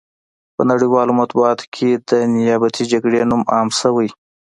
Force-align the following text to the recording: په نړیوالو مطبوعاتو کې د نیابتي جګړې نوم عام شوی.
په 0.55 0.61
نړیوالو 0.71 1.17
مطبوعاتو 1.21 1.65
کې 1.75 1.89
د 2.09 2.11
نیابتي 2.35 2.83
جګړې 2.91 3.19
نوم 3.29 3.41
عام 3.53 3.69
شوی. 3.79 4.09